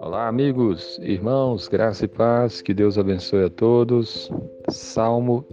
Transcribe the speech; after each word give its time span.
Olá, 0.00 0.28
amigos, 0.28 0.98
irmãos, 1.02 1.68
graça 1.68 2.06
e 2.06 2.08
paz, 2.08 2.62
que 2.62 2.72
Deus 2.72 2.96
abençoe 2.96 3.44
a 3.44 3.50
todos. 3.50 4.30
Salmo 4.70 5.44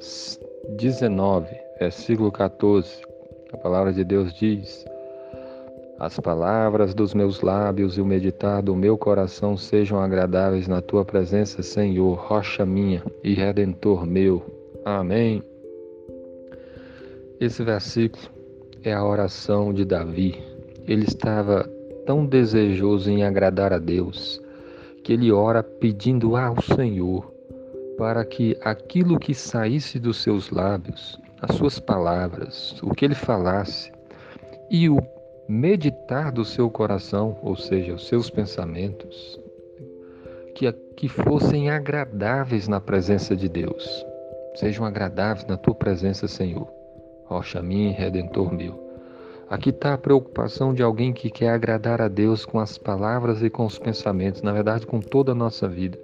19, 0.77 1.47
versículo 1.79 2.31
14. 2.31 3.01
A 3.51 3.57
palavra 3.57 3.91
de 3.91 4.05
Deus 4.05 4.33
diz: 4.33 4.85
As 6.00 6.18
palavras 6.20 6.94
dos 6.94 7.13
meus 7.13 7.42
lábios 7.42 7.97
e 7.97 8.02
o 8.02 8.06
meditar 8.06 8.62
do 8.62 8.76
meu 8.76 8.97
coração 8.97 9.58
sejam 9.58 10.00
agradáveis 10.00 10.68
na 10.68 10.81
tua 10.81 11.04
presença, 11.04 11.62
Senhor, 11.62 12.13
rocha 12.13 12.65
minha 12.65 13.04
e 13.22 13.34
redentor 13.34 14.06
meu. 14.06 14.42
Amém. 14.86 15.44
Esse 17.40 17.62
versículo 17.63 18.33
é 18.84 18.94
a 18.94 19.04
oração 19.04 19.73
de 19.73 19.86
Davi. 19.86 20.44
Ele 20.88 21.05
estava 21.05 21.70
tão 22.05 22.26
desejoso 22.26 23.10
em 23.10 23.24
agradar 23.24 23.72
a 23.72 23.80
Deus 23.80 24.41
que 25.04 25.14
ele 25.14 25.32
ora 25.32 25.62
pedindo 25.62 26.36
ao 26.36 26.62
Senhor 26.62 27.34
para 27.98 28.24
que 28.26 28.58
aquilo 28.62 29.20
que 29.20 29.34
saísse 29.34 30.00
dos 30.00 30.18
seus 30.24 30.50
lábios, 30.50 31.20
as 31.41 31.55
suas 31.55 31.80
palavras, 31.80 32.82
o 32.82 32.94
que 32.96 33.05
ele 33.05 33.16
falasse 33.16 33.91
e 34.72 34.90
o 34.90 34.98
meditar 35.48 36.32
do 36.32 36.46
seu 36.46 36.70
coração, 36.70 37.38
ou 37.44 37.55
seja, 37.55 37.94
os 37.94 38.08
seus 38.08 38.30
pensamentos, 38.30 39.40
que, 40.55 40.72
que 40.96 41.08
fossem 41.08 41.70
agradáveis 41.70 42.68
na 42.68 42.80
presença 42.80 43.36
de 43.36 43.50
Deus. 43.50 44.05
Sejam 44.55 44.86
agradáveis 44.86 45.46
na 45.46 45.58
tua 45.58 45.76
presença, 45.76 46.27
Senhor. 46.27 46.83
Rocha 47.26 47.62
minha 47.62 47.90
e 47.90 47.94
redentor 47.94 48.54
meu. 48.54 48.84
Aqui 49.50 49.70
está 49.70 49.94
a 49.94 49.98
preocupação 49.98 50.73
de 50.73 50.82
alguém 50.82 51.13
que 51.13 51.30
quer 51.30 51.49
agradar 51.49 52.02
a 52.02 52.08
Deus 52.08 52.46
com 52.46 52.59
as 52.59 52.77
palavras 52.77 53.43
e 53.43 53.49
com 53.49 53.66
os 53.66 53.77
pensamentos, 53.77 54.41
na 54.41 54.52
verdade, 54.52 54.85
com 54.88 54.99
toda 54.99 55.32
a 55.32 55.35
nossa 55.35 55.68
vida. 55.68 55.98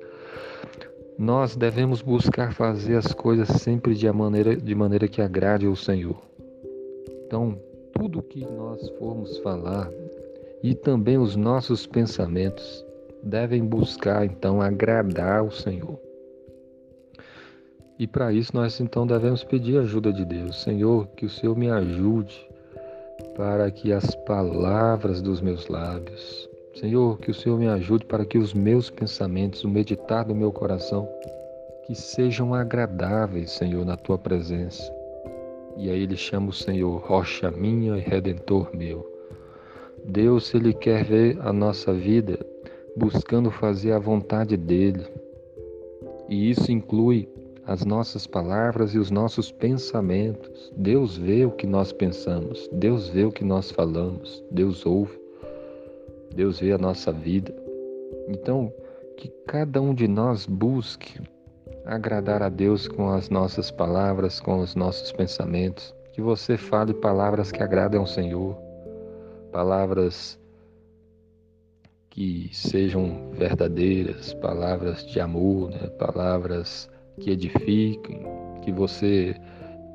Nós 1.17 1.55
devemos 1.55 2.01
buscar 2.01 2.53
fazer 2.53 2.95
as 2.95 3.13
coisas 3.13 3.47
sempre 3.47 3.95
de 3.95 4.11
maneira, 4.11 4.55
de 4.55 4.75
maneira 4.75 5.07
que 5.07 5.21
agrade 5.21 5.65
ao 5.65 5.75
Senhor. 5.75 6.21
Então, 7.25 7.59
tudo 7.93 8.21
que 8.21 8.45
nós 8.45 8.89
formos 8.97 9.37
falar 9.39 9.89
e 10.63 10.73
também 10.73 11.17
os 11.17 11.35
nossos 11.35 11.85
pensamentos 11.85 12.85
devem 13.21 13.65
buscar 13.65 14.25
então 14.25 14.61
agradar 14.61 15.39
ao 15.39 15.51
Senhor. 15.51 15.99
E 17.99 18.07
para 18.07 18.31
isso 18.31 18.55
nós 18.55 18.79
então 18.79 19.05
devemos 19.05 19.43
pedir 19.43 19.77
ajuda 19.77 20.13
de 20.13 20.23
Deus. 20.23 20.63
Senhor, 20.63 21.05
que 21.17 21.25
o 21.25 21.29
Senhor 21.29 21.53
me 21.53 21.69
ajude 21.69 22.49
para 23.35 23.69
que 23.69 23.91
as 23.91 24.15
palavras 24.15 25.21
dos 25.21 25.41
meus 25.41 25.67
lábios, 25.67 26.49
Senhor, 26.75 27.19
que 27.19 27.29
o 27.29 27.33
Senhor 27.33 27.59
me 27.59 27.67
ajude 27.67 28.05
para 28.05 28.23
que 28.23 28.37
os 28.37 28.53
meus 28.53 28.89
pensamentos, 28.89 29.65
o 29.65 29.67
meditar 29.67 30.23
do 30.23 30.33
meu 30.33 30.49
coração, 30.49 31.09
que 31.85 31.93
sejam 31.93 32.53
agradáveis, 32.53 33.51
Senhor, 33.51 33.85
na 33.85 33.97
tua 33.97 34.17
presença. 34.17 34.95
E 35.75 35.89
aí 35.89 36.03
ele 36.03 36.15
chama 36.15 36.51
o 36.51 36.53
Senhor 36.53 37.01
rocha 37.01 37.51
minha 37.51 37.97
e 37.97 37.99
redentor 37.99 38.69
meu. 38.73 39.05
Deus, 40.05 40.53
ele 40.53 40.73
quer 40.73 41.03
ver 41.03 41.37
a 41.41 41.51
nossa 41.51 41.93
vida 41.93 42.39
buscando 42.95 43.51
fazer 43.51 43.91
a 43.91 43.99
vontade 43.99 44.55
dele. 44.55 45.05
E 46.29 46.49
isso 46.49 46.71
inclui 46.71 47.27
as 47.69 47.85
nossas 47.85 48.25
palavras 48.25 48.95
e 48.95 48.97
os 48.97 49.11
nossos 49.11 49.51
pensamentos. 49.51 50.73
Deus 50.75 51.15
vê 51.15 51.45
o 51.45 51.51
que 51.51 51.67
nós 51.67 51.93
pensamos, 51.93 52.67
Deus 52.73 53.07
vê 53.09 53.23
o 53.23 53.31
que 53.31 53.43
nós 53.43 53.69
falamos, 53.69 54.43
Deus 54.49 54.83
ouve, 54.87 55.15
Deus 56.33 56.59
vê 56.59 56.71
a 56.71 56.79
nossa 56.79 57.11
vida. 57.11 57.53
Então, 58.27 58.73
que 59.15 59.31
cada 59.45 59.79
um 59.79 59.93
de 59.93 60.07
nós 60.07 60.47
busque 60.47 61.21
agradar 61.85 62.41
a 62.41 62.49
Deus 62.49 62.87
com 62.87 63.11
as 63.11 63.29
nossas 63.29 63.69
palavras, 63.69 64.39
com 64.39 64.59
os 64.59 64.73
nossos 64.73 65.11
pensamentos. 65.11 65.93
Que 66.11 66.21
você 66.21 66.57
fale 66.57 66.91
palavras 66.91 67.51
que 67.51 67.61
agradem 67.61 67.99
ao 67.99 68.07
Senhor, 68.07 68.57
palavras 69.51 70.39
que 72.09 72.49
sejam 72.51 73.29
verdadeiras, 73.31 74.33
palavras 74.33 75.05
de 75.05 75.19
amor, 75.19 75.69
né? 75.69 75.87
palavras 75.99 76.89
que 77.19 77.31
edifiquem, 77.31 78.23
que 78.61 78.71
você 78.71 79.35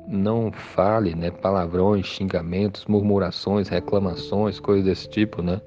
não 0.07 0.51
fale 0.51 1.15
né, 1.15 1.31
palavrões, 1.31 2.05
xingamentos, 2.05 2.85
murmurações, 2.85 3.67
reclamações, 3.67 4.59
coisas 4.59 4.85
desse 4.85 5.09
tipo, 5.09 5.41
né? 5.41 5.61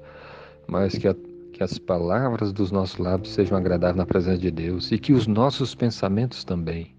Mas 0.67 0.97
que, 0.97 1.07
a, 1.07 1.15
que 1.51 1.63
as 1.63 1.77
palavras 1.77 2.53
dos 2.53 2.71
nossos 2.71 2.97
lábios 2.97 3.33
sejam 3.33 3.57
agradáveis 3.57 3.97
na 3.97 4.05
presença 4.05 4.37
de 4.37 4.51
Deus 4.51 4.91
e 4.91 4.97
que 4.97 5.13
os 5.13 5.27
nossos 5.27 5.75
pensamentos 5.75 6.43
também. 6.43 6.95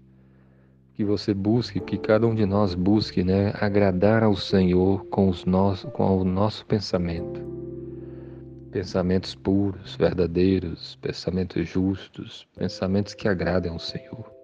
Que 0.93 1.05
você 1.05 1.33
busque, 1.33 1.79
que 1.79 1.97
cada 1.97 2.27
um 2.27 2.35
de 2.35 2.45
nós 2.45 2.75
busque 2.75 3.23
né, 3.23 3.53
agradar 3.59 4.23
ao 4.23 4.35
Senhor 4.35 5.05
com, 5.05 5.29
os 5.29 5.45
nossos, 5.45 5.89
com 5.93 6.17
o 6.17 6.23
nosso 6.23 6.65
pensamento. 6.65 7.41
Pensamentos 8.71 9.33
puros, 9.33 9.95
verdadeiros, 9.95 10.97
pensamentos 11.01 11.67
justos, 11.67 12.47
pensamentos 12.55 13.13
que 13.13 13.27
agradem 13.27 13.71
ao 13.71 13.79
Senhor 13.79 14.40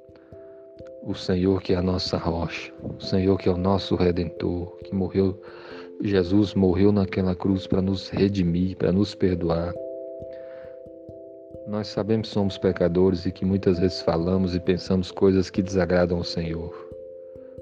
o 1.07 1.15
Senhor 1.15 1.61
que 1.61 1.71
é 1.71 1.77
a 1.77 1.81
nossa 1.81 2.17
rocha, 2.17 2.69
o 2.83 3.01
Senhor 3.01 3.37
que 3.37 3.47
é 3.47 3.51
o 3.51 3.57
nosso 3.57 3.95
redentor, 3.95 4.77
que 4.83 4.93
morreu, 4.93 5.39
Jesus 6.01 6.53
morreu 6.53 6.91
naquela 6.91 7.33
cruz 7.33 7.65
para 7.65 7.81
nos 7.81 8.09
redimir, 8.09 8.75
para 8.75 8.91
nos 8.91 9.15
perdoar. 9.15 9.73
Nós 11.65 11.87
sabemos 11.87 12.27
que 12.27 12.33
somos 12.33 12.57
pecadores 12.57 13.25
e 13.25 13.31
que 13.31 13.45
muitas 13.45 13.79
vezes 13.79 14.01
falamos 14.01 14.53
e 14.53 14.59
pensamos 14.59 15.09
coisas 15.09 15.49
que 15.49 15.61
desagradam 15.61 16.17
ao 16.17 16.25
Senhor. 16.25 16.75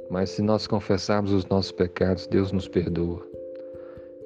Mas 0.09 0.31
se 0.31 0.41
nós 0.41 0.65
confessarmos 0.65 1.31
os 1.31 1.45
nossos 1.45 1.71
pecados, 1.71 2.25
Deus 2.25 2.51
nos 2.51 2.67
perdoa. 2.67 3.23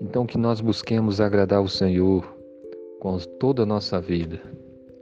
Então 0.01 0.25
que 0.25 0.37
nós 0.37 0.61
busquemos 0.61 1.19
agradar 1.19 1.61
o 1.61 1.67
Senhor 1.67 2.25
com 3.01 3.17
toda 3.17 3.63
a 3.63 3.65
nossa 3.65 3.99
vida. 3.99 4.39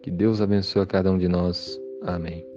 Que 0.01 0.09
Deus 0.09 0.41
abençoe 0.41 0.81
a 0.81 0.87
cada 0.87 1.11
um 1.11 1.19
de 1.19 1.27
nós. 1.27 1.79
Amém. 2.01 2.56